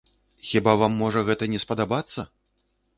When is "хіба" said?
0.51-0.73